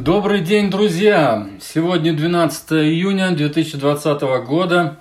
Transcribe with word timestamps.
Добрый 0.00 0.42
день, 0.42 0.70
друзья! 0.70 1.48
Сегодня 1.60 2.12
12 2.12 2.72
июня 2.72 3.32
2020 3.32 4.20
года. 4.46 4.96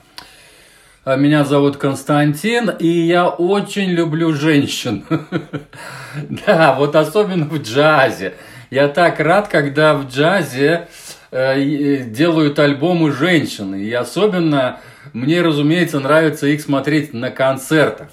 А 1.05 1.15
Меня 1.15 1.45
зовут 1.45 1.77
Константин, 1.77 2.71
и 2.79 2.87
я 2.87 3.27
очень 3.27 3.91
люблю 3.91 4.33
женщин. 4.33 5.05
Да, 6.47 6.73
вот 6.73 6.95
особенно 6.95 7.45
в 7.45 7.61
джазе. 7.61 8.33
Я 8.71 8.87
так 8.87 9.19
рад, 9.19 9.49
когда 9.49 9.93
в 9.93 10.07
джазе 10.07 10.87
э, 11.29 12.03
делают 12.05 12.57
альбомы 12.57 13.11
женщин. 13.11 13.75
И 13.75 13.91
особенно 13.91 14.79
мне, 15.13 15.43
разумеется, 15.43 15.99
нравится 15.99 16.47
их 16.47 16.59
смотреть 16.59 17.13
на 17.13 17.29
концертах. 17.29 18.07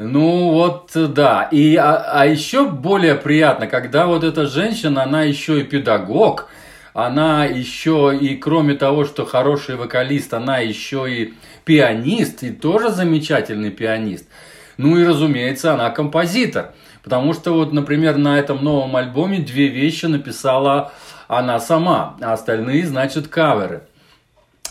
Ну 0.00 0.52
вот, 0.52 0.92
да. 0.94 1.48
И, 1.50 1.74
а, 1.74 1.96
а 1.96 2.24
еще 2.24 2.68
более 2.68 3.16
приятно, 3.16 3.66
когда 3.66 4.06
вот 4.06 4.22
эта 4.22 4.46
женщина, 4.46 5.02
она 5.02 5.24
еще 5.24 5.60
и 5.60 5.64
педагог, 5.64 6.48
она 6.94 7.46
еще 7.46 8.16
и, 8.16 8.36
кроме 8.36 8.74
того, 8.74 9.04
что 9.04 9.26
хороший 9.26 9.74
вокалист, 9.74 10.32
она 10.32 10.58
еще 10.58 11.12
и 11.12 11.34
пианист, 11.64 12.44
и 12.44 12.50
тоже 12.50 12.90
замечательный 12.90 13.70
пианист. 13.70 14.28
Ну 14.76 14.96
и, 14.96 15.04
разумеется, 15.04 15.74
она 15.74 15.90
композитор. 15.90 16.74
Потому 17.02 17.34
что 17.34 17.54
вот, 17.54 17.72
например, 17.72 18.18
на 18.18 18.38
этом 18.38 18.62
новом 18.62 18.94
альбоме 18.94 19.40
две 19.40 19.66
вещи 19.66 20.06
написала 20.06 20.92
она 21.26 21.58
сама, 21.58 22.16
а 22.20 22.34
остальные, 22.34 22.86
значит, 22.86 23.26
каверы. 23.26 23.82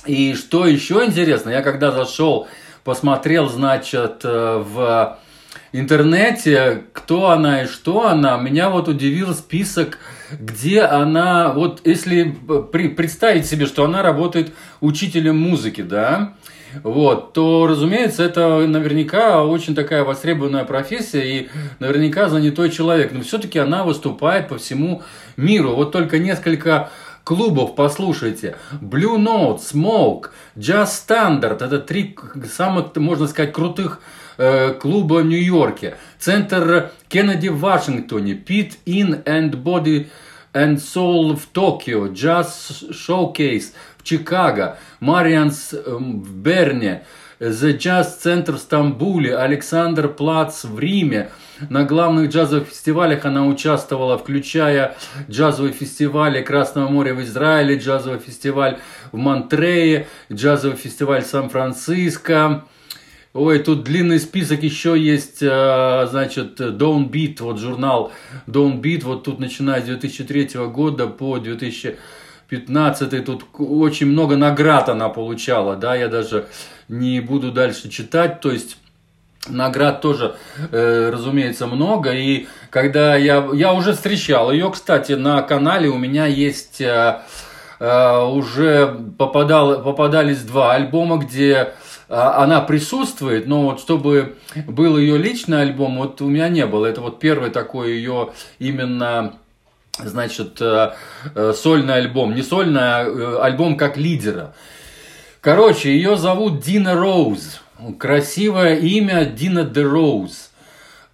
И 0.05 0.35
что 0.35 0.65
еще 0.65 1.03
интересно, 1.03 1.49
я 1.49 1.61
когда 1.61 1.91
зашел 1.91 2.47
посмотрел, 2.87 3.49
значит, 3.49 4.21
э, 4.23 4.63
в 4.65 5.19
интернете, 5.73 6.83
кто 6.93 7.31
она 7.31 7.63
и 7.63 7.67
что 7.67 8.07
она, 8.07 8.37
меня 8.37 8.69
вот 8.69 8.87
удивил 8.87 9.33
список, 9.33 9.99
где 10.31 10.83
она, 10.83 11.51
вот 11.51 11.81
если 11.85 12.33
представить 12.71 13.45
себе, 13.45 13.65
что 13.65 13.83
она 13.83 14.01
работает 14.01 14.53
учителем 14.79 15.37
музыки, 15.37 15.81
да, 15.81 16.35
вот, 16.81 17.33
то, 17.33 17.67
разумеется, 17.67 18.23
это 18.23 18.65
наверняка 18.65 19.43
очень 19.43 19.75
такая 19.75 20.05
востребованная 20.05 20.63
профессия 20.63 21.39
и 21.39 21.49
наверняка 21.79 22.29
занятой 22.29 22.69
человек. 22.69 23.11
Но 23.11 23.21
все-таки 23.21 23.59
она 23.59 23.83
выступает 23.83 24.47
по 24.47 24.57
всему 24.57 25.03
миру. 25.35 25.75
Вот 25.75 25.91
только 25.91 26.19
несколько 26.19 26.89
клубов 27.27 27.75
послушайте. 27.75 28.55
Blue 28.81 29.17
Note, 29.17 29.59
Smoke, 29.59 30.29
Jazz 30.55 30.87
Standard. 31.05 31.61
Это 31.61 31.79
три 31.79 32.17
самых, 32.49 32.95
можно 32.95 33.27
сказать, 33.27 33.51
крутых 33.51 33.99
э, 34.37 34.73
клуба 34.75 35.15
в 35.15 35.25
Нью-Йорке. 35.25 35.97
Центр 36.19 36.91
Кеннеди 37.09 37.49
в 37.49 37.59
Вашингтоне. 37.59 38.31
Pit 38.31 38.77
In 38.85 39.25
and 39.25 39.61
Body 39.61 40.07
and 40.53 40.77
Soul 40.77 41.35
в 41.35 41.47
Токио. 41.47 42.07
Jazz 42.07 42.91
Showcase 42.91 43.73
в 43.97 44.03
Чикаго. 44.03 44.77
Марианс 45.01 45.73
эм, 45.73 46.21
в 46.21 46.33
Берне. 46.33 47.03
The 47.39 47.77
Jazz 47.77 48.17
Center 48.23 48.53
в 48.53 48.57
Стамбуле. 48.57 49.37
Александр 49.37 50.07
Плац 50.07 50.63
в 50.63 50.79
Риме. 50.79 51.29
На 51.69 51.83
главных 51.83 52.31
джазовых 52.31 52.67
фестивалях 52.67 53.25
она 53.25 53.45
участвовала, 53.45 54.17
включая 54.17 54.95
джазовые 55.29 55.73
фестивали 55.73 56.41
Красного 56.41 56.89
моря 56.89 57.13
в 57.13 57.21
Израиле, 57.21 57.77
джазовый 57.77 58.19
фестиваль 58.19 58.79
в 59.11 59.17
Монтрее, 59.17 60.07
джазовый 60.31 60.77
фестиваль 60.77 61.23
Сан-Франциско. 61.23 62.65
Ой, 63.33 63.59
тут 63.59 63.83
длинный 63.83 64.19
список 64.19 64.63
еще 64.63 64.97
есть, 64.97 65.43
э, 65.43 66.07
значит, 66.09 66.59
Don't 66.59 67.11
Beat, 67.11 67.37
вот 67.41 67.59
журнал 67.59 68.11
Don't 68.47 68.81
Beat, 68.81 69.03
вот 69.03 69.25
тут 69.25 69.39
начиная 69.39 69.81
с 69.81 69.85
2003 69.85 70.67
года 70.69 71.05
по 71.05 71.37
2015, 72.49 73.25
тут 73.25 73.45
очень 73.57 74.07
много 74.07 74.37
наград 74.37 74.89
она 74.89 75.09
получала, 75.09 75.75
да, 75.75 75.95
я 75.95 76.07
даже 76.07 76.47
не 76.87 77.19
буду 77.19 77.51
дальше 77.51 77.89
читать, 77.89 78.39
то 78.41 78.51
есть 78.51 78.77
Наград 79.49 80.01
тоже, 80.01 80.35
э, 80.71 81.09
разумеется, 81.11 81.67
много. 81.67 82.11
И 82.11 82.47
когда 82.69 83.15
я, 83.15 83.47
я 83.53 83.73
уже 83.73 83.93
встречал 83.93 84.51
ее, 84.51 84.69
кстати, 84.71 85.13
на 85.13 85.41
канале 85.41 85.89
у 85.89 85.97
меня 85.97 86.25
есть 86.25 86.81
э, 86.81 87.21
э, 87.79 88.23
уже 88.23 88.97
попадал, 89.17 89.83
попадались 89.83 90.41
два 90.41 90.73
альбома, 90.73 91.17
где 91.17 91.73
она 92.09 92.61
присутствует, 92.61 93.47
но 93.47 93.63
вот 93.63 93.81
чтобы 93.81 94.37
был 94.65 94.97
ее 94.97 95.17
личный 95.17 95.61
альбом, 95.61 95.97
вот 95.97 96.21
у 96.21 96.29
меня 96.29 96.47
не 96.47 96.65
было. 96.65 96.85
Это 96.85 97.01
вот 97.01 97.19
первый 97.19 97.49
такой 97.49 97.95
ее 97.95 98.29
именно 98.59 99.33
значит, 99.97 100.61
сольный 101.55 101.95
альбом. 101.95 102.35
Не 102.35 102.41
сольный, 102.41 102.81
а 102.81 103.39
альбом 103.43 103.77
как 103.77 103.97
лидера. 103.97 104.53
Короче, 105.41 105.91
ее 105.91 106.17
зовут 106.17 106.59
Дина 106.61 106.93
Роуз. 106.93 107.61
Красивое 107.99 108.75
имя 108.75 109.25
Дина 109.25 109.63
Де 109.63 109.83
Роуз. 109.83 110.49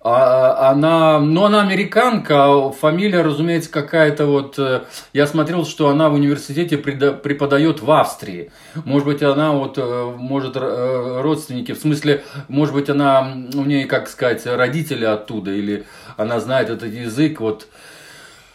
А, 0.06 0.72
она, 0.72 1.20
ну, 1.20 1.46
она 1.46 1.62
американка, 1.62 2.46
а 2.46 2.72
фамилия, 2.72 3.22
разумеется, 3.22 3.72
какая-то 3.72 4.26
вот... 4.26 4.60
Э, 4.60 4.82
я 5.14 5.28
смотрел, 5.28 5.66
что 5.66 5.88
она 5.88 6.10
в 6.10 6.16
университете 6.16 6.78
преподает 6.78 7.82
в 7.82 7.90
Австрии. 7.90 8.52
Может 8.84 9.08
быть, 9.08 9.24
она 9.24 9.54
вот, 9.54 9.78
э, 9.78 10.14
может, 10.18 10.58
э, 10.58 11.22
родственники, 11.22 11.72
в 11.72 11.78
смысле, 11.78 12.26
может 12.50 12.74
быть, 12.74 12.90
она, 12.90 13.32
у 13.54 13.64
нее, 13.64 13.86
как 13.86 14.10
сказать, 14.10 14.46
родители 14.46 15.06
оттуда, 15.06 15.52
или 15.52 15.86
она 16.18 16.42
знает 16.42 16.70
этот 16.70 16.92
язык, 16.92 17.40
вот... 17.40 17.68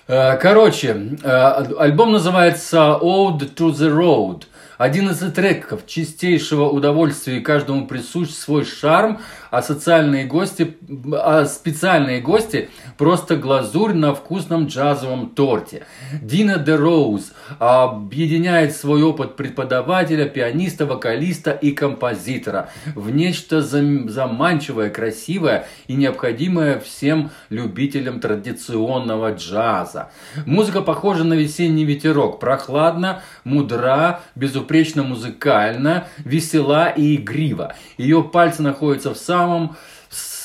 Короче, 0.09 1.19
альбом 1.23 2.13
называется 2.13 2.99
Ode 3.03 3.55
to 3.55 3.73
the 3.73 3.95
Road– 3.95 4.45
11 4.79 5.35
треков 5.35 5.87
чистейшего 5.87 6.69
удовольствия, 6.69 7.39
и 7.39 7.41
каждому 7.41 7.87
присущ 7.87 8.31
свой 8.31 8.65
шарм, 8.65 9.21
а 9.51 9.63
социальные 9.63 10.27
гости, 10.27 10.77
а 11.13 11.45
специальные 11.47 12.21
гости 12.21 12.69
просто 12.97 13.37
глазурь 13.37 13.95
на 13.95 14.15
вкусном 14.15 14.67
джазовом 14.67 15.31
торте. 15.31 15.85
Дина 16.21 16.59
де 16.59 16.75
Роуз 16.75 17.33
объединяет 17.59 18.77
свой 18.77 19.03
опыт 19.03 19.37
преподавателя, 19.37 20.27
пианиста, 20.27 20.87
вокалиста 20.87 21.51
и 21.51 21.73
композитора 21.73 22.71
в 22.95 23.11
нечто 23.11 23.63
заманчивое, 23.63 24.91
красивое 24.91 25.67
и 25.87 25.95
необходимое 25.95 26.79
всем 26.81 27.31
любителям 27.51 28.21
традиционного 28.21 29.35
джаза. 29.35 30.11
Музыка 30.47 30.83
похожа 30.83 31.25
на 31.25 31.35
весенний 31.35 31.85
ветерок, 31.85 32.41
прохладно, 32.41 33.23
мудра, 33.45 34.21
безупречно 34.35 35.03
музыкальна, 35.03 36.07
весела 36.19 36.89
и 36.89 37.17
игрива. 37.17 37.75
Ее 37.97 38.23
пальцы 38.23 38.63
находятся 38.63 39.15
в 39.15 39.17
самом 39.17 39.38
самом 39.39 39.77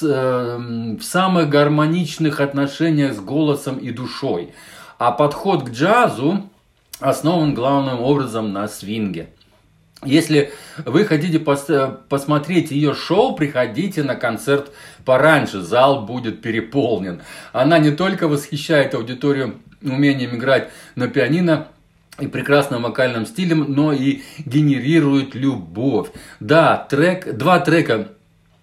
эм, 0.04 0.98
в 0.98 1.04
самых 1.04 1.50
гармоничных 1.50 2.40
отношениях 2.40 3.14
с 3.14 3.20
голосом 3.20 3.78
и 3.78 3.92
душой. 3.92 4.54
А 5.00 5.12
подход 5.12 5.64
к 5.64 5.72
джазу 5.72 6.50
основан 7.00 7.54
главным 7.54 8.02
образом 8.02 8.54
на 8.54 8.68
свинге. 8.68 9.30
Если 10.06 10.52
вы 10.86 11.06
хотите 11.06 11.40
пос 11.40 11.68
посмотреть 12.10 12.72
ее 12.72 12.94
шоу, 12.94 13.36
приходите 13.36 14.04
на 14.04 14.16
концерт 14.16 14.72
пораньше, 15.06 15.62
зал 15.62 16.06
будет 16.06 16.42
переполнен. 16.42 17.22
Она 17.54 17.80
не 17.80 17.92
только 17.92 18.28
восхищает 18.28 18.94
аудиторию 18.94 19.60
умением 19.82 20.36
играть 20.36 20.70
на 20.96 21.08
пианино, 21.08 21.68
и 22.20 22.28
прекрасным 22.28 22.84
вокальным 22.84 23.26
стилем, 23.26 23.66
но 23.70 23.92
и 23.92 24.22
генерирует 24.46 25.34
любовь. 25.34 26.10
Да, 26.40 26.86
трек, 26.90 27.36
два 27.36 27.60
трека 27.60 28.10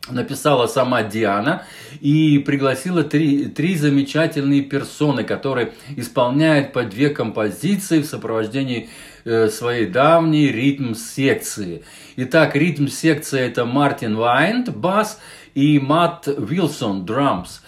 написала 0.08 0.66
сама 0.66 1.02
Диана 1.02 1.66
и 2.00 2.38
пригласила 2.38 3.04
три, 3.04 3.46
три 3.46 3.76
замечательные 3.76 4.62
персоны, 4.62 5.24
которые 5.24 5.72
исполняют 5.96 6.72
по 6.72 6.84
две 6.84 7.10
композиции 7.10 8.00
в 8.00 8.06
сопровождении 8.06 8.88
э, 9.24 9.48
своей 9.48 9.86
давней 9.86 10.50
ритм-секции. 10.50 11.84
Итак, 12.16 12.56
ритм-секция 12.56 13.46
это 13.46 13.64
Мартин 13.64 14.16
Вайнд, 14.16 14.70
бас, 14.70 15.20
и 15.54 15.78
Матт 15.78 16.26
Вилсон, 16.26 17.04
драмс. 17.04 17.60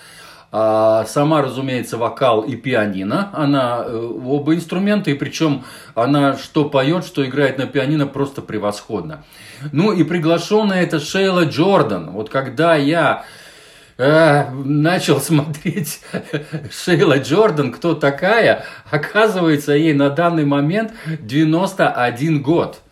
А 0.54 1.06
сама, 1.06 1.40
разумеется, 1.40 1.96
вокал 1.96 2.42
и 2.42 2.56
пианино. 2.56 3.30
Она 3.32 3.84
э, 3.86 3.96
оба 3.96 4.54
инструмента, 4.54 5.10
и 5.10 5.14
причем 5.14 5.64
она 5.94 6.36
что 6.36 6.66
поет, 6.66 7.06
что 7.06 7.24
играет 7.24 7.56
на 7.56 7.66
пианино 7.66 8.06
просто 8.06 8.42
превосходно. 8.42 9.24
Ну 9.72 9.92
и 9.92 10.04
приглашенная 10.04 10.82
это 10.82 11.00
Шейла 11.00 11.46
Джордан. 11.46 12.10
Вот 12.10 12.28
когда 12.28 12.76
я 12.76 13.24
э, 13.96 14.50
начал 14.50 15.20
смотреть 15.22 16.02
Шейла 16.70 17.20
Джордан, 17.20 17.72
кто 17.72 17.94
такая, 17.94 18.66
оказывается, 18.90 19.72
ей 19.72 19.94
на 19.94 20.10
данный 20.10 20.44
момент 20.44 20.92
91 21.06 22.42
год. 22.42 22.82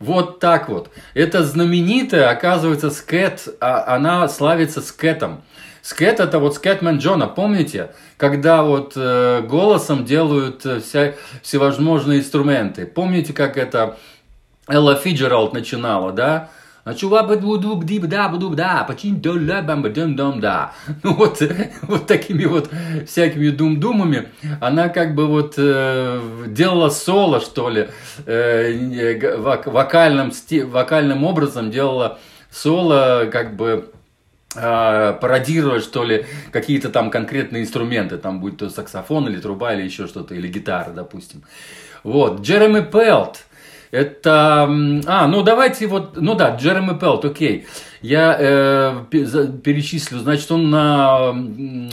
Вот 0.00 0.40
так 0.40 0.68
вот. 0.68 0.90
Это 1.14 1.44
знаменитая, 1.44 2.30
оказывается, 2.30 2.90
скет, 2.90 3.46
а 3.60 3.94
она 3.94 4.28
славится 4.28 4.82
скетом 4.82 5.42
Скет 5.86 6.18
это 6.18 6.40
вот 6.40 6.56
Скетмен 6.56 6.98
Джона, 6.98 7.28
помните? 7.28 7.90
Когда 8.16 8.64
вот 8.64 8.94
э, 8.96 9.40
голосом 9.42 10.04
делают 10.04 10.66
э, 10.66 10.80
вся, 10.80 11.12
всевозможные 11.42 12.18
инструменты. 12.18 12.86
Помните, 12.86 13.32
как 13.32 13.56
это 13.56 13.96
Элла 14.66 14.96
Фиджералд 14.96 15.52
начинала, 15.52 16.10
да? 16.10 16.50
А 16.82 16.92
да 20.40 20.72
ну 21.04 21.14
вот 21.14 21.40
вот 21.82 22.06
такими 22.08 22.46
вот 22.46 22.68
всякими 23.06 23.50
дум-думами 23.50 24.28
она 24.60 24.88
как 24.88 25.14
бы 25.14 25.26
вот 25.26 25.54
э, 25.56 26.20
делала 26.48 26.90
соло 26.90 27.40
что 27.40 27.70
ли 27.70 27.88
э, 28.26 29.36
вокальным 29.36 30.32
вокальным 30.66 31.24
образом 31.24 31.70
делала 31.70 32.18
соло 32.50 33.28
как 33.32 33.56
бы 33.56 33.66
э, 33.66 33.96
пародировать, 34.56 35.84
что 35.84 36.04
ли, 36.04 36.26
какие-то 36.50 36.88
там 36.88 37.10
конкретные 37.10 37.62
инструменты, 37.62 38.18
там 38.18 38.40
будь 38.40 38.56
то 38.56 38.68
саксофон 38.70 39.28
или 39.28 39.40
труба 39.40 39.74
или 39.74 39.82
еще 39.82 40.06
что-то, 40.06 40.34
или 40.34 40.48
гитара, 40.48 40.90
допустим. 40.90 41.42
Вот, 42.02 42.40
Джереми 42.40 42.80
Пелт, 42.80 43.44
это... 43.90 44.68
А, 45.06 45.26
ну 45.26 45.42
давайте 45.42 45.86
вот... 45.86 46.16
Ну 46.16 46.34
да, 46.34 46.56
Джереми 46.56 46.98
Пелт, 46.98 47.24
окей. 47.24 47.66
Я 48.02 48.36
э, 48.38 49.04
перечислю. 49.10 50.18
Значит, 50.18 50.50
он 50.52 50.70
на 50.70 51.34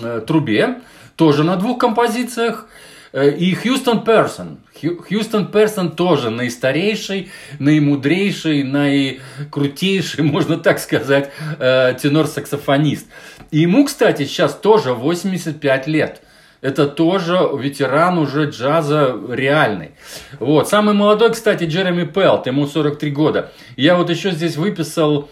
э, 0.03 0.21
трубе, 0.27 0.81
тоже 1.15 1.43
на 1.43 1.55
двух 1.55 1.79
композициях. 1.79 2.67
Э, 3.13 3.29
и 3.29 3.53
Хьюстон 3.53 4.03
Персон. 4.03 4.57
Хьюстон 4.73 5.51
Персон 5.51 5.91
тоже 5.91 6.31
наистарейший, 6.31 7.31
наимудрейший, 7.59 8.63
наикрутейший, 8.63 10.23
можно 10.23 10.57
так 10.57 10.79
сказать, 10.79 11.31
э, 11.59 11.93
тенор-саксофонист. 11.93 13.05
И 13.51 13.59
ему, 13.59 13.85
кстати, 13.85 14.25
сейчас 14.25 14.55
тоже 14.55 14.93
85 14.93 15.87
лет. 15.87 16.21
Это 16.61 16.87
тоже 16.87 17.37
ветеран 17.59 18.17
уже 18.17 18.49
джаза 18.49 19.15
реальный. 19.29 19.91
Вот. 20.39 20.69
Самый 20.69 20.95
молодой, 20.95 21.33
кстати, 21.33 21.65
Джереми 21.65 22.05
Пелт, 22.05 22.47
ему 22.47 22.65
43 22.67 23.11
года. 23.11 23.51
Я 23.75 23.95
вот 23.95 24.09
еще 24.09 24.31
здесь 24.31 24.55
выписал 24.55 25.29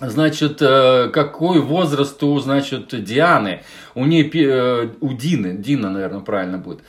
Значит, 0.00 0.58
э, 0.60 1.08
какой 1.08 1.60
возраст 1.60 2.22
у, 2.22 2.38
значит, 2.38 3.02
Дианы? 3.02 3.62
У 3.94 4.04
нее, 4.04 4.28
э, 4.28 4.88
у 5.00 5.12
Дины, 5.14 5.56
Дина, 5.56 5.90
наверное, 5.90 6.20
правильно 6.20 6.58
будет. 6.58 6.80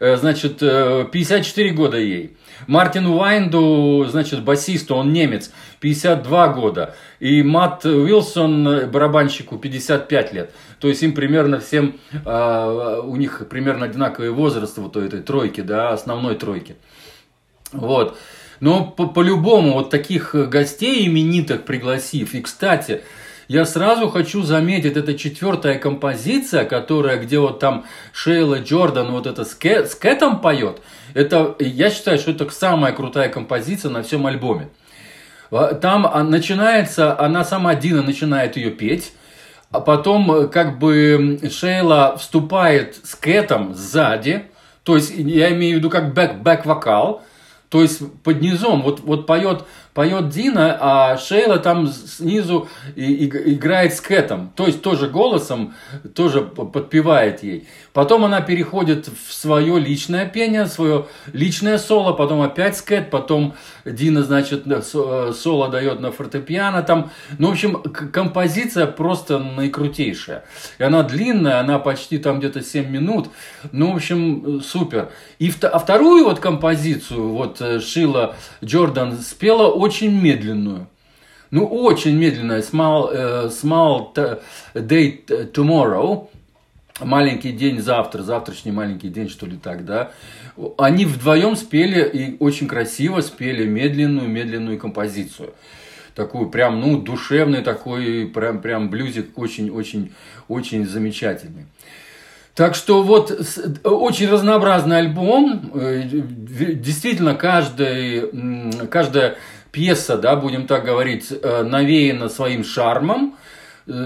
Э, 0.00 0.16
значит, 0.16 0.58
54 0.58 1.70
года 1.70 1.96
ей. 1.96 2.36
Мартин 2.66 3.06
Уайнду, 3.06 4.04
значит, 4.10 4.42
басисту, 4.42 4.96
он 4.96 5.12
немец, 5.12 5.52
52 5.78 6.48
года. 6.48 6.96
И 7.20 7.42
Мат 7.42 7.84
Уилсон, 7.84 8.90
барабанщику, 8.90 9.58
55 9.58 10.32
лет. 10.32 10.52
То 10.80 10.88
есть 10.88 11.02
им 11.02 11.12
примерно 11.12 11.60
всем, 11.60 12.00
у 12.24 13.16
них 13.16 13.46
примерно 13.48 13.86
одинаковый 13.86 14.30
возраст 14.30 14.76
вот 14.78 14.96
у 14.96 15.00
этой 15.00 15.20
тройки, 15.20 15.60
да, 15.60 15.90
основной 15.90 16.34
тройки. 16.34 16.76
Вот. 17.72 18.16
Но 18.60 18.84
по-любому 18.86 19.72
по 19.72 19.78
вот 19.78 19.90
таких 19.90 20.34
э, 20.34 20.46
гостей 20.46 21.06
именитых 21.06 21.64
пригласив, 21.64 22.34
и, 22.34 22.40
кстати, 22.40 23.02
я 23.48 23.64
сразу 23.64 24.08
хочу 24.08 24.42
заметить, 24.42 24.96
это 24.96 25.14
четвертая 25.14 25.78
композиция, 25.78 26.64
которая, 26.64 27.18
где 27.18 27.38
вот 27.38 27.60
там 27.60 27.84
Шейла 28.12 28.60
Джордан 28.60 29.12
вот 29.12 29.26
это 29.26 29.44
с, 29.44 29.54
Кэ, 29.54 29.86
с 29.86 29.94
Кэтом 29.94 30.40
поет, 30.40 30.80
это, 31.14 31.54
я 31.60 31.90
считаю, 31.90 32.18
что 32.18 32.32
это 32.32 32.48
самая 32.50 32.92
крутая 32.92 33.28
композиция 33.28 33.90
на 33.90 34.02
всем 34.02 34.26
альбоме. 34.26 34.68
Там 35.50 36.06
а, 36.06 36.24
начинается, 36.24 37.18
она 37.18 37.44
сама 37.44 37.76
Дина 37.76 38.02
начинает 38.02 38.56
ее 38.56 38.70
петь, 38.70 39.12
а 39.70 39.80
потом 39.80 40.32
э, 40.32 40.48
как 40.48 40.80
бы 40.80 41.38
Шейла 41.48 42.16
вступает 42.18 42.96
с 43.04 43.14
Кэтом 43.14 43.74
сзади, 43.74 44.46
то 44.82 44.96
есть 44.96 45.12
я 45.16 45.52
имею 45.52 45.76
в 45.76 45.78
виду 45.78 45.90
как 45.90 46.14
бэк-вокал, 46.14 47.22
то 47.68 47.82
есть 47.82 48.00
под 48.22 48.40
низом, 48.40 48.82
вот, 48.82 49.00
вот 49.00 49.26
поет, 49.26 49.64
поет 49.92 50.28
Дина, 50.28 50.76
а 50.80 51.18
Шейла 51.18 51.58
там 51.58 51.88
снизу 51.88 52.68
и, 52.94 53.12
и, 53.12 53.54
играет 53.54 53.92
с 53.94 54.00
Кэтом. 54.00 54.52
То 54.54 54.66
есть 54.66 54.82
тоже 54.82 55.08
голосом, 55.08 55.74
тоже 56.14 56.42
подпевает 56.42 57.42
ей. 57.42 57.66
Потом 57.92 58.24
она 58.24 58.40
переходит 58.40 59.08
в 59.08 59.32
свое 59.32 59.80
личное 59.80 60.26
пение, 60.26 60.66
свое 60.66 61.06
личное 61.32 61.78
соло, 61.78 62.12
потом 62.12 62.40
опять 62.40 62.76
скет, 62.76 63.10
потом 63.10 63.54
Дина, 63.86 64.22
значит, 64.22 64.66
э, 64.66 64.82
соло 64.82 65.68
дает 65.68 66.00
на 66.00 66.12
фортепиано. 66.12 66.82
Там, 66.82 67.10
ну, 67.38 67.48
в 67.48 67.52
общем, 67.52 67.82
композиция 67.82 68.86
просто 68.86 69.38
наикрутейшая. 69.38 70.44
И 70.78 70.82
она 70.82 71.02
длинная, 71.02 71.60
она 71.60 71.78
почти 71.78 72.18
там 72.18 72.38
где-то 72.38 72.62
7 72.62 72.90
минут. 72.90 73.28
Ну, 73.72 73.92
в 73.92 73.96
общем, 73.96 74.60
супер. 74.62 75.10
И 75.38 75.52
а 75.62 75.78
вторую 75.78 76.24
вот 76.24 76.40
композицию, 76.40 77.28
вот 77.28 77.60
э, 77.60 77.80
Шила 77.80 78.34
Джордан 78.64 79.18
спела 79.18 79.68
очень 79.68 80.12
медленную. 80.12 80.88
Ну, 81.50 81.64
очень 81.64 82.16
медленная. 82.16 82.60
Small, 82.60 83.14
uh, 83.14 83.48
small 83.48 84.40
Day 84.74 85.24
Tomorrow 85.52 86.28
маленький 87.00 87.52
день 87.52 87.80
завтра, 87.80 88.22
завтрашний 88.22 88.72
маленький 88.72 89.08
день, 89.08 89.28
что 89.28 89.46
ли 89.46 89.56
так, 89.56 89.84
да, 89.84 90.12
они 90.78 91.04
вдвоем 91.04 91.56
спели 91.56 92.08
и 92.08 92.36
очень 92.40 92.66
красиво 92.68 93.20
спели 93.20 93.66
медленную, 93.66 94.28
медленную 94.28 94.78
композицию. 94.78 95.54
Такую 96.14 96.48
прям, 96.48 96.80
ну, 96.80 96.98
душевный 96.98 97.60
такой, 97.62 98.26
прям, 98.26 98.62
прям 98.62 98.88
блюзик 98.88 99.36
очень-очень, 99.36 100.14
очень 100.48 100.86
замечательный. 100.86 101.66
Так 102.54 102.74
что 102.74 103.02
вот 103.02 103.30
очень 103.84 104.30
разнообразный 104.30 104.96
альбом. 104.96 105.70
Действительно, 105.74 107.34
каждый, 107.34 108.86
каждая 108.88 109.36
пьеса, 109.72 110.16
да, 110.16 110.36
будем 110.36 110.66
так 110.66 110.86
говорить, 110.86 111.30
э, 111.30 111.62
навеяна 111.64 112.30
своим 112.30 112.64
шармом 112.64 113.36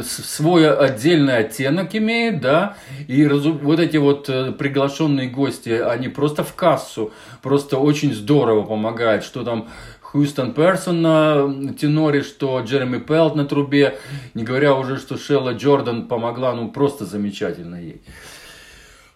свой 0.02 0.70
отдельный 0.70 1.38
оттенок 1.38 1.94
имеет, 1.94 2.40
да, 2.40 2.76
и 3.08 3.26
вот 3.26 3.80
эти 3.80 3.96
вот 3.96 4.28
э, 4.28 4.52
приглашенные 4.52 5.28
гости, 5.28 5.70
они 5.70 6.08
просто 6.08 6.44
в 6.44 6.54
кассу, 6.54 7.12
просто 7.40 7.78
очень 7.78 8.12
здорово 8.12 8.62
помогают, 8.62 9.24
что 9.24 9.42
там 9.42 9.68
Хьюстон 10.02 10.52
Персон 10.52 11.00
на 11.00 11.74
теноре, 11.80 12.22
что 12.22 12.60
Джереми 12.60 12.98
Пелт 12.98 13.36
на 13.36 13.46
трубе, 13.46 13.98
не 14.34 14.44
говоря 14.44 14.74
уже, 14.74 14.98
что 14.98 15.16
Шелла 15.16 15.54
Джордан 15.54 16.08
помогла, 16.08 16.52
ну 16.54 16.70
просто 16.70 17.06
замечательно 17.06 17.76
ей. 17.76 18.02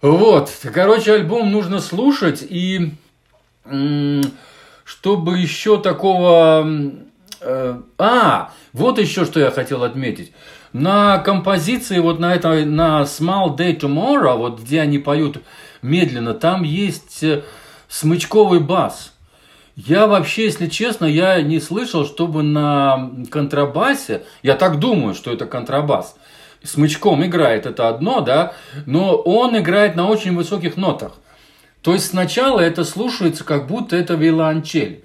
Вот, 0.01 0.51
короче, 0.73 1.13
альбом 1.13 1.51
нужно 1.51 1.81
слушать, 1.81 2.45
и 2.49 2.93
чтобы 4.85 5.39
еще 5.39 5.81
такого 5.81 6.65
Э, 6.65 7.14
а, 7.99 8.53
вот 8.73 8.99
еще 8.99 9.25
что 9.25 9.41
я 9.41 9.51
хотел 9.51 9.85
отметить. 9.85 10.33
На 10.73 11.19
композиции, 11.19 11.99
вот 11.99 12.19
на 12.19 12.35
этой, 12.35 12.65
на 12.65 13.03
Small 13.03 13.57
Day 13.57 13.79
Tomorrow, 13.79 14.37
вот 14.37 14.61
где 14.61 14.81
они 14.81 14.99
поют 14.99 15.43
медленно, 15.83 16.35
там 16.35 16.63
есть 16.65 17.23
э, 17.23 17.45
смычковый 17.89 18.59
бас. 18.59 19.13
Я 19.77 20.07
вообще, 20.07 20.47
если 20.47 20.67
честно, 20.67 21.05
я 21.05 21.41
не 21.43 21.61
слышал, 21.61 22.05
чтобы 22.07 22.43
на 22.43 23.11
контрабасе, 23.31 24.25
я 24.43 24.57
так 24.57 24.79
думаю, 24.79 25.15
что 25.15 25.33
это 25.33 25.47
контрабас, 25.47 26.17
смычком 26.63 27.25
играет, 27.25 27.67
это 27.67 27.89
одно, 27.89 28.21
да, 28.21 28.55
но 28.87 29.15
он 29.15 29.57
играет 29.57 29.95
на 29.95 30.09
очень 30.09 30.35
высоких 30.35 30.77
нотах. 30.77 31.13
То 31.83 31.93
есть 31.93 32.11
сначала 32.11 32.61
это 32.61 32.83
слушается, 32.83 33.45
как 33.45 33.67
будто 33.67 33.95
это 33.95 34.15
виолончель 34.15 35.05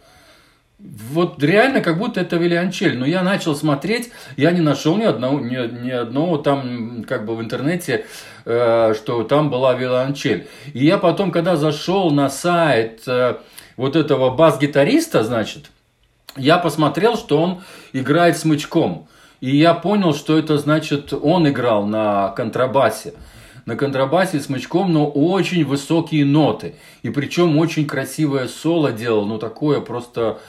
вот 0.80 1.44
реально 1.44 1.82
как 1.82 1.98
будто 1.98 2.22
это 2.22 2.38
виолончель. 2.38 2.98
Но 2.98 3.06
я 3.06 3.22
начал 3.22 3.56
смотреть, 3.56 4.12
я 4.38 4.52
не 4.52 4.62
нашел 4.62 4.98
ни 4.98 5.04
одного, 5.04 5.40
ни, 5.40 5.86
ни 5.86 5.92
одного 5.92 6.38
там 6.38 7.04
как 7.08 7.26
бы 7.26 7.36
в 7.36 7.42
интернете, 7.42 8.06
э, 8.46 8.94
что 8.96 9.24
там 9.24 9.50
была 9.50 9.74
виолончель. 9.74 10.48
И 10.74 10.86
я 10.86 10.98
потом, 10.98 11.32
когда 11.32 11.56
зашел 11.56 12.12
на 12.12 12.30
сайт 12.30 13.02
э, 13.08 13.36
вот 13.76 13.96
этого 13.96 14.30
бас-гитариста, 14.32 15.24
значит, 15.24 15.70
я 16.38 16.58
посмотрел, 16.58 17.18
что 17.18 17.42
он 17.42 17.62
играет 17.92 18.38
смычком. 18.38 19.08
И 19.42 19.56
я 19.56 19.74
понял, 19.74 20.14
что 20.14 20.38
это 20.38 20.58
значит, 20.58 21.14
он 21.14 21.48
играл 21.48 21.86
на 21.86 22.30
контрабасе. 22.30 23.14
На 23.66 23.76
контрабасе 23.76 24.40
смычком, 24.40 24.92
но 24.92 25.08
очень 25.08 25.64
высокие 25.64 26.26
ноты. 26.26 26.76
И 27.04 27.10
причем 27.10 27.58
очень 27.58 27.86
красивое 27.86 28.48
соло 28.48 28.92
делал, 28.92 29.26
ну 29.26 29.38
такое 29.38 29.80
просто 29.80 30.40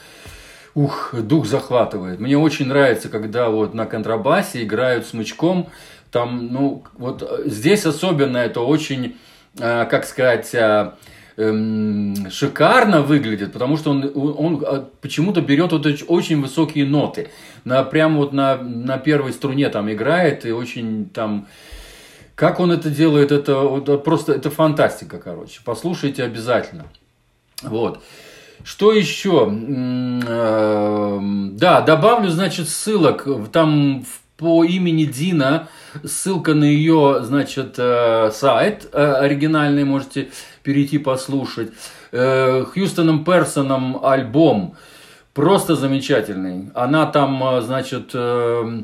ух, 0.73 1.13
дух 1.13 1.45
захватывает. 1.45 2.19
Мне 2.19 2.37
очень 2.37 2.67
нравится, 2.67 3.09
когда 3.09 3.49
вот 3.49 3.73
на 3.73 3.85
контрабасе 3.85 4.63
играют 4.63 5.05
смычком. 5.05 5.69
Там, 6.11 6.47
ну, 6.51 6.83
вот 6.97 7.23
э, 7.23 7.49
здесь 7.49 7.85
особенно 7.85 8.37
это 8.37 8.61
очень, 8.61 9.17
э, 9.57 9.85
как 9.85 10.05
сказать, 10.05 10.53
э, 10.53 10.91
эм, 11.37 12.29
шикарно 12.29 13.01
выглядит, 13.01 13.53
потому 13.53 13.77
что 13.77 13.91
он, 13.91 14.11
он 14.15 14.87
почему-то 14.99 15.41
берет 15.41 15.71
вот 15.71 15.85
эти 15.85 16.03
очень 16.03 16.41
высокие 16.41 16.85
ноты. 16.85 17.29
На, 17.63 17.83
прям 17.83 18.17
вот 18.17 18.33
на, 18.33 18.57
на 18.57 18.97
первой 18.97 19.31
струне 19.31 19.69
там 19.69 19.91
играет 19.91 20.45
и 20.45 20.51
очень 20.51 21.09
там 21.09 21.47
Как 22.35 22.59
он 22.59 22.71
это 22.71 22.89
делает, 22.89 23.31
это, 23.31 23.77
это 23.77 23.97
просто 23.97 24.33
это 24.33 24.49
фантастика, 24.49 25.19
короче. 25.19 25.61
Послушайте 25.63 26.23
обязательно. 26.23 26.85
Вот. 27.61 28.01
Что 28.63 28.91
еще? 28.93 29.47
Эм, 29.47 30.21
да, 31.57 31.81
добавлю, 31.81 32.29
значит, 32.29 32.69
ссылок. 32.69 33.27
Там 33.51 34.05
по 34.37 34.63
имени 34.63 35.05
Дина, 35.05 35.67
ссылка 36.03 36.53
на 36.55 36.63
ее, 36.63 37.19
значит, 37.21 37.75
э, 37.77 38.31
сайт 38.33 38.89
э, 38.91 39.13
оригинальный, 39.13 39.83
можете 39.83 40.29
перейти 40.63 40.97
послушать. 40.97 41.71
Э, 42.11 42.65
Хьюстоном 42.65 43.23
Персоном 43.23 44.03
альбом 44.03 44.75
просто 45.33 45.75
замечательный. 45.75 46.71
Она 46.73 47.05
там, 47.05 47.61
значит, 47.61 48.11
а, 48.15 48.83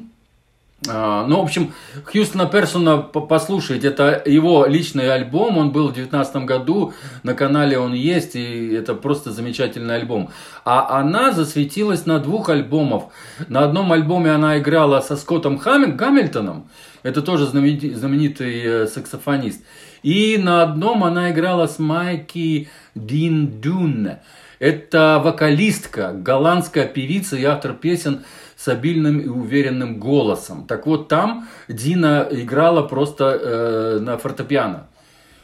ну, 0.85 1.39
в 1.39 1.43
общем, 1.43 1.73
Хьюстона 2.05 2.45
Персона 2.45 2.97
послушайте, 2.97 3.87
это 3.87 4.21
его 4.25 4.67
личный 4.67 5.11
альбом, 5.11 5.57
он 5.57 5.71
был 5.71 5.89
в 5.89 5.93
2019 5.93 6.45
году, 6.45 6.93
на 7.23 7.33
канале 7.33 7.79
он 7.79 7.93
есть, 7.93 8.35
и 8.35 8.73
это 8.73 8.93
просто 8.93 9.31
замечательный 9.31 9.95
альбом. 9.95 10.29
А 10.65 10.99
она 10.99 11.31
засветилась 11.31 12.05
на 12.05 12.19
двух 12.19 12.49
альбомах. 12.49 13.05
На 13.47 13.61
одном 13.61 13.91
альбоме 13.91 14.31
она 14.31 14.59
играла 14.59 15.01
со 15.01 15.17
Скоттом 15.17 15.57
Гамильтоном, 15.57 16.69
это 17.01 17.21
тоже 17.21 17.47
знаменитый, 17.47 18.61
э, 18.63 18.87
саксофонист. 18.87 19.63
И 20.03 20.37
на 20.37 20.61
одном 20.61 21.03
она 21.03 21.31
играла 21.31 21.67
с 21.67 21.79
Майки 21.79 22.69
Дин 22.95 23.61
Дун. 23.61 24.17
Это 24.59 25.21
вокалистка, 25.23 26.13
голландская 26.13 26.85
певица 26.85 27.35
и 27.35 27.43
автор 27.43 27.73
песен 27.73 28.25
с 28.57 28.67
обильным 28.67 29.19
и 29.19 29.27
уверенным 29.27 29.99
голосом. 29.99 30.65
Так 30.65 30.87
вот, 30.87 31.07
там 31.07 31.47
Дина 31.67 32.27
играла 32.31 32.81
просто 32.81 33.25
э, 33.25 33.99
на 33.99 34.17
фортепиано. 34.17 34.87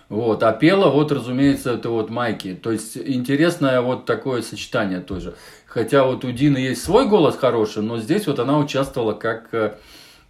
Вот, 0.10 0.44
а 0.44 0.52
пела, 0.52 0.90
вот, 0.90 1.12
разумеется, 1.12 1.74
это 1.74 1.90
вот 1.90 2.10
Майки. 2.10 2.56
То 2.56 2.72
есть, 2.72 2.98
интересное 2.98 3.82
вот 3.82 4.06
такое 4.06 4.42
сочетание 4.42 5.00
тоже. 5.00 5.36
Хотя 5.66 6.04
вот 6.04 6.26
у 6.26 6.32
Дины 6.32 6.58
есть 6.58 6.84
свой 6.84 7.08
голос 7.08 7.38
хороший, 7.38 7.84
но 7.84 8.00
здесь 8.00 8.28
вот 8.28 8.40
она 8.40 8.58
участвовала 8.58 9.14
как, 9.14 9.50
э, 9.54 9.76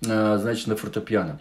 э 0.06 0.38
значит, 0.42 0.68
на 0.68 0.76
фортепиано. 0.76 1.40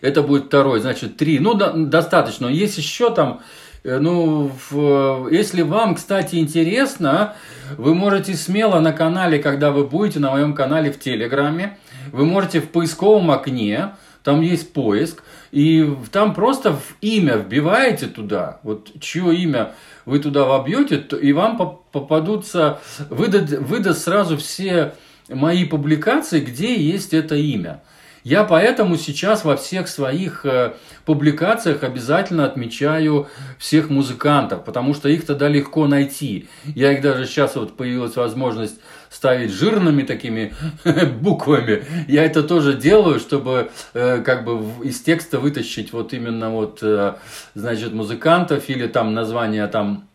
Это 0.00 0.22
будет 0.22 0.46
второй, 0.46 0.80
значит, 0.80 1.16
три. 1.16 1.38
Ну, 1.40 1.54
да, 1.54 1.72
достаточно. 1.72 2.46
Есть 2.46 2.78
еще 2.78 3.12
там 3.12 3.40
ну, 3.86 4.50
в, 4.70 5.28
если 5.30 5.62
вам, 5.62 5.94
кстати, 5.94 6.36
интересно, 6.36 7.34
вы 7.76 7.94
можете 7.94 8.34
смело 8.34 8.80
на 8.80 8.92
канале, 8.92 9.38
когда 9.38 9.70
вы 9.70 9.86
будете 9.86 10.18
на 10.18 10.32
моем 10.32 10.54
канале 10.54 10.90
в 10.90 10.98
Телеграме, 10.98 11.78
вы 12.12 12.24
можете 12.24 12.60
в 12.60 12.68
поисковом 12.70 13.30
окне, 13.30 13.90
там 14.24 14.40
есть 14.40 14.72
поиск, 14.72 15.22
и 15.52 15.88
там 16.10 16.34
просто 16.34 16.72
в 16.72 16.96
имя 17.00 17.36
вбиваете 17.36 18.06
туда, 18.06 18.58
вот 18.64 18.90
чье 19.00 19.32
имя 19.36 19.72
вы 20.04 20.18
туда 20.18 20.44
вобьете, 20.44 20.96
и 20.96 21.32
вам 21.32 21.56
попадутся, 21.92 22.80
выдаст, 23.08 23.52
выдаст 23.52 24.02
сразу 24.02 24.36
все 24.36 24.94
мои 25.28 25.64
публикации, 25.64 26.40
где 26.40 26.74
есть 26.74 27.14
это 27.14 27.36
имя. 27.36 27.82
Я 28.26 28.42
поэтому 28.42 28.96
сейчас 28.96 29.44
во 29.44 29.56
всех 29.56 29.86
своих 29.86 30.44
э, 30.44 30.74
публикациях 31.04 31.84
обязательно 31.84 32.44
отмечаю 32.44 33.28
всех 33.56 33.88
музыкантов, 33.88 34.64
потому 34.64 34.94
что 34.94 35.08
их 35.08 35.24
тогда 35.24 35.46
легко 35.46 35.86
найти. 35.86 36.48
Я 36.64 36.90
их 36.92 37.02
даже 37.02 37.24
сейчас 37.24 37.54
вот 37.54 37.76
появилась 37.76 38.16
возможность 38.16 38.80
ставить 39.10 39.52
жирными 39.52 40.02
такими 40.02 40.52
буквами. 41.20 41.84
Я 42.08 42.24
это 42.24 42.42
тоже 42.42 42.74
делаю, 42.74 43.20
чтобы 43.20 43.70
э, 43.94 44.20
как 44.22 44.44
бы 44.44 44.60
из 44.82 45.00
текста 45.02 45.38
вытащить 45.38 45.92
вот 45.92 46.12
именно 46.12 46.50
вот, 46.50 46.80
э, 46.82 47.14
значит, 47.54 47.92
музыкантов 47.92 48.68
или 48.68 48.88
там 48.88 49.14
название 49.14 49.68
там 49.68 50.08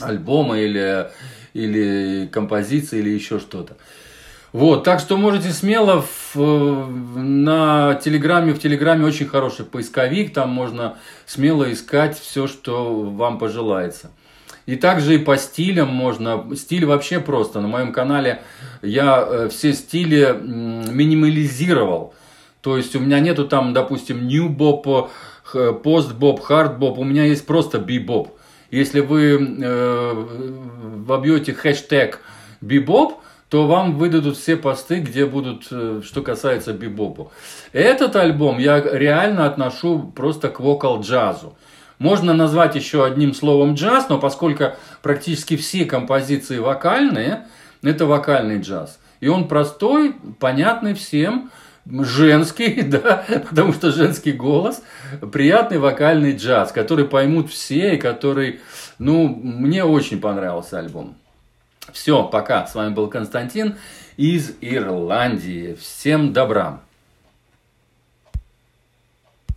альбома 0.00 0.56
или, 0.56 1.10
или 1.52 2.28
композиции 2.30 3.00
или 3.00 3.10
еще 3.10 3.40
что-то. 3.40 3.76
Вот, 4.56 4.84
так 4.84 5.00
что 5.00 5.18
можете 5.18 5.50
смело 5.50 6.02
в, 6.32 6.34
на 6.34 7.94
Телеграме, 8.02 8.54
в 8.54 8.58
Телеграме 8.58 9.04
очень 9.04 9.26
хороший 9.26 9.66
поисковик, 9.66 10.32
там 10.32 10.48
можно 10.48 10.96
смело 11.26 11.70
искать 11.70 12.18
все, 12.18 12.46
что 12.46 13.02
вам 13.02 13.38
пожелается. 13.38 14.12
И 14.64 14.76
также 14.76 15.16
и 15.16 15.18
по 15.18 15.36
стилям 15.36 15.88
можно, 15.88 16.56
стиль 16.56 16.86
вообще 16.86 17.20
просто, 17.20 17.60
на 17.60 17.68
моем 17.68 17.92
канале 17.92 18.40
я 18.80 19.26
э, 19.28 19.48
все 19.50 19.74
стили 19.74 20.34
минимализировал, 20.42 22.14
то 22.62 22.78
есть 22.78 22.96
у 22.96 23.00
меня 23.00 23.20
нету 23.20 23.46
там, 23.46 23.74
допустим, 23.74 24.26
new 24.26 24.48
bop, 24.48 25.10
post 25.52 26.18
bop, 26.18 26.40
hard 26.48 26.78
bop, 26.78 26.94
у 26.96 27.04
меня 27.04 27.26
есть 27.26 27.44
просто 27.44 27.76
bebop. 27.76 28.30
Если 28.70 29.00
вы 29.00 29.36
э, 29.38 30.24
вобьете 31.06 31.52
хэштег 31.52 32.22
bebop, 32.62 33.16
то 33.48 33.66
вам 33.66 33.96
выдадут 33.96 34.36
все 34.36 34.56
посты, 34.56 35.00
где 35.00 35.24
будут, 35.24 35.68
э, 35.70 36.00
что 36.04 36.22
касается 36.22 36.72
бибопу. 36.72 37.30
Этот 37.72 38.16
альбом 38.16 38.58
я 38.58 38.80
реально 38.80 39.46
отношу 39.46 40.12
просто 40.14 40.48
к 40.48 40.60
вокал-джазу. 40.60 41.56
Можно 41.98 42.34
назвать 42.34 42.74
еще 42.74 43.04
одним 43.04 43.32
словом 43.32 43.74
джаз, 43.74 44.08
но 44.08 44.18
поскольку 44.18 44.72
практически 45.00 45.56
все 45.56 45.84
композиции 45.84 46.58
вокальные, 46.58 47.46
это 47.82 48.04
вокальный 48.04 48.60
джаз. 48.60 48.98
И 49.20 49.28
он 49.28 49.48
простой, 49.48 50.14
понятный 50.38 50.94
всем, 50.94 51.50
женский, 51.88 52.82
да, 52.82 53.24
потому 53.48 53.72
что 53.72 53.92
женский 53.92 54.32
голос, 54.32 54.82
приятный 55.32 55.78
вокальный 55.78 56.36
джаз, 56.36 56.72
который 56.72 57.06
поймут 57.06 57.50
все 57.50 57.94
и 57.94 57.98
который, 57.98 58.60
ну, 58.98 59.28
мне 59.28 59.84
очень 59.84 60.20
понравился 60.20 60.78
альбом. 60.78 61.16
Все, 61.92 62.24
пока. 62.24 62.66
С 62.66 62.74
вами 62.74 62.94
был 62.94 63.08
Константин 63.08 63.76
из 64.16 64.56
Ирландии. 64.60 65.74
Всем 65.74 66.32
добра. 66.32 66.85